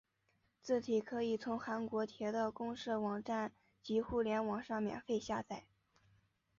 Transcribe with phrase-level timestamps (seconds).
[0.63, 3.53] 字体可以从韩国铁道公社网站
[3.83, 5.67] 及互联网上免费下载。